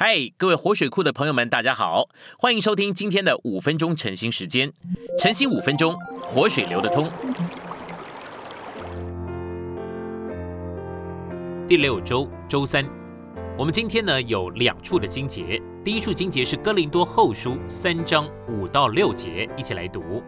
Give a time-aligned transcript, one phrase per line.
[0.00, 2.08] 嗨，各位活水库的朋友们，大家好，
[2.38, 4.72] 欢迎收听今天的五分钟晨兴时间。
[5.18, 7.10] 晨兴五分钟，活水流得通。
[11.66, 12.88] 第六周周三，
[13.58, 15.60] 我们今天呢有两处的经节。
[15.82, 20.22] 第一处经节是哥林多后书三章五到六节，一起来读，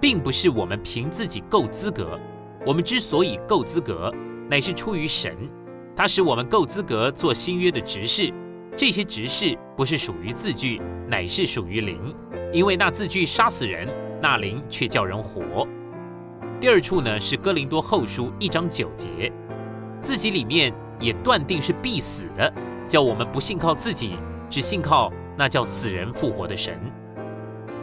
[0.00, 2.18] 并不是我们凭自己够资格，
[2.66, 4.12] 我们之所以够资格，
[4.50, 5.48] 乃是出于神，
[5.94, 8.34] 他使我们够资格做新约的执事。
[8.78, 12.14] 这些执事不是属于字句，乃是属于灵，
[12.52, 13.88] 因为那字句杀死人，
[14.22, 15.66] 那灵却叫人活。
[16.60, 19.32] 第二处呢是哥林多后书一章九节，
[20.00, 22.54] 自己里面也断定是必死的，
[22.86, 24.14] 叫我们不信靠自己，
[24.48, 26.80] 只信靠那叫死人复活的神。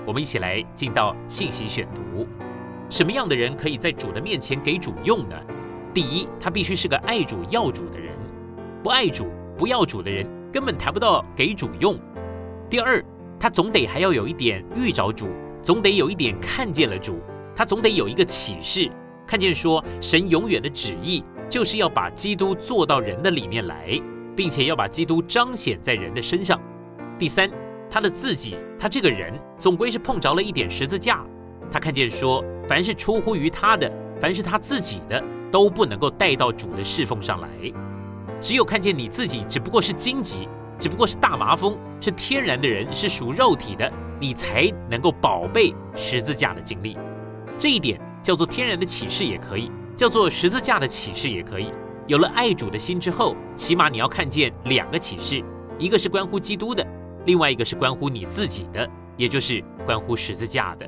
[0.05, 2.25] 我们一起来进到信息选读，
[2.89, 5.35] 什么样的人可以在主的面前给主用呢？
[5.93, 8.13] 第一，他必须是个爱主要主的人，
[8.81, 9.27] 不爱主
[9.57, 10.25] 不要主的人。
[10.55, 11.99] 根本谈不到给主用。
[12.69, 13.03] 第二，
[13.37, 15.27] 他总得还要有一点遇着主，
[15.61, 17.19] 总得有一点看见了主，
[17.53, 18.89] 他总得有一个启示，
[19.27, 24.01] 看见说神永远的旨意就是要把基督做到人的里面来，
[24.33, 26.57] 并且要把基督彰显在人的身上。
[27.19, 27.51] 第三，
[27.91, 31.21] 他的自己，他这个人总归是碰着了一点十字架，
[31.69, 37.49] 他看见说，凡是出乎于他的，凡是他自己的，都不能够带到主的侍奉上来。
[38.45, 46.95] 只有看见你自己只不过是荆棘，只不过是大麻风，是天然的人，是属肉体的，你才能够宝贝十字架的经历。
[47.57, 51.71] 这一点叫做天然的启示，也可以叫做十字架的启示，也可以。
[52.05, 55.43] 有了爱主的心之后，起码你要看见两个启示，
[55.79, 56.85] 一个是关乎基督的，
[57.25, 60.87] 另外一个是关乎你自己的，也就是关乎十字架的。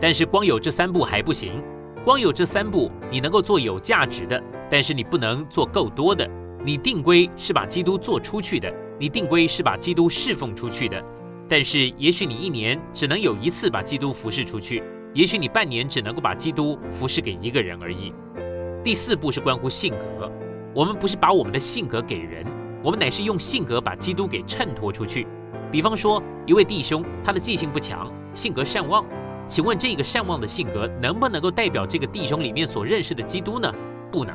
[0.00, 1.62] 但是光有这三步还不行，
[2.04, 6.28] 光有这三步你能够做有价值的，但是你不能做够多的。
[6.66, 11.00] 你定规是把基督做出去的，你定规是把基督侍奉出去的，
[11.48, 14.82] 但是也许你一年只能有一次把基督服侍出去，
[15.14, 18.12] 也许你半年只能够把基督服侍给一个人而已。
[18.82, 20.28] 第四步是关乎性格，
[20.74, 22.44] 我们不是把我们的性格给人，
[22.82, 25.24] 我们乃是用性格把基督给衬托出去。
[25.70, 29.06] 比方说，一位弟兄他的记性不强，性格善忘，
[29.46, 33.72] 请问这个善忘的性格能不能够代表这个弟兄里面所认识的基督呢？
[34.10, 34.34] 不能。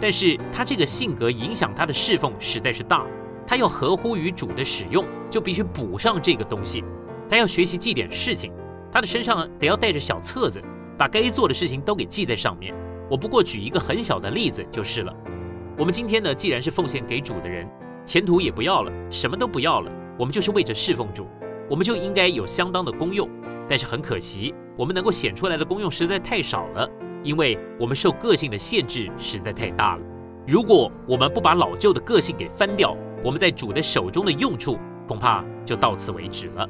[0.00, 3.06] 但是他这个性格影响他的侍奉实在是大，
[3.46, 6.82] 他要合乎于主的使用，就必须补上这个东西。
[7.28, 8.52] 他要学习记点事情，
[8.90, 10.62] 他的身上得要带着小册子，
[10.96, 12.74] 把该做的事情都给记在上面。
[13.10, 15.14] 我不过举一个很小的例子就是了。
[15.76, 17.68] 我们今天呢，既然是奉献给主的人，
[18.04, 21.26] 前途也不要了，什么都不要了，我们就是为着侍奉主，
[21.68, 23.28] 我们就应该有相当的功用。
[23.68, 26.88] 但是很可惜，我们能够显出来的功用实在太少了。
[27.22, 30.02] 因为我们受个性的限制实在太大了。
[30.46, 36.68] 如果我们不把老旧的个性给翻掉，我们在主的手中的用处恐怕就到此为止了。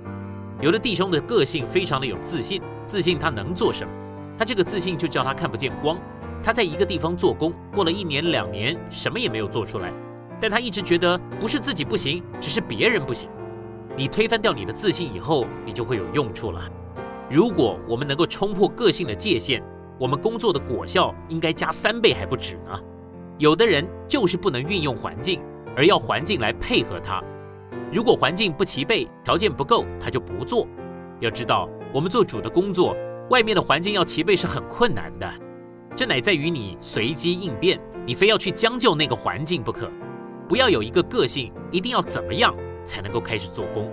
[0.61, 3.91] 有的弟兄的个性非常的有自信，自信他能做什么，
[4.39, 5.99] 他这个自信就叫他看不见光。
[6.43, 9.93] 他在一个地方做工，过了一年两年，什么也没有做出来，
[10.41, 13.29] 但他一直觉得不是自己不行，只是别人不行。
[13.97, 16.61] 你推翻掉你的自信以后，你就会有用处了。
[17.31, 19.63] 如果我们能够冲破个性的界限，
[20.01, 22.81] 我们工作的果效应该加三倍还不止呢。
[23.37, 25.43] 有的人就是不能运用环境，
[25.77, 27.23] 而要环境来配合他。
[27.93, 30.67] 如果环境不齐备，条件不够，他就不做。
[31.21, 32.97] 要知道，我们做主的工作，
[33.29, 35.31] 外面的环境要齐备是很困难的。
[35.95, 39.91] 这乃在于你随机应变，你非要去将就那个环境不可。
[40.49, 42.57] 不要有一个个性，一定要怎么样
[42.87, 43.87] 才能够开始做工。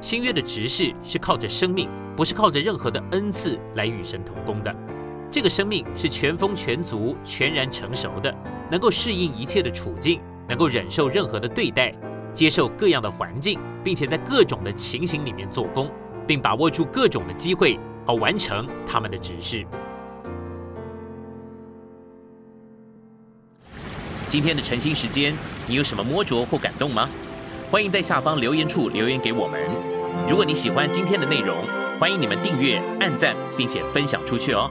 [0.00, 4.74] 新约的执事是靠着生命，不是靠着任何的恩赐来与神同工的。
[5.32, 8.30] 这个生命是全丰全足、全然成熟的，
[8.70, 11.90] 能够适应一切的处境，能够忍受任何的对待，
[12.34, 15.90] 接受各样的环境，并且在各种的情形里面做工，
[16.26, 19.66] 并把握住各种的机会，好完成他们的指示。
[24.28, 25.34] 今天的晨兴时间，
[25.66, 27.08] 你有什么摸着或感动吗？
[27.70, 29.58] 欢迎在下方留言处留言给我们。
[30.28, 31.56] 如果你喜欢今天的内容，
[31.98, 34.70] 欢迎你们订阅、按赞，并且分享出去哦。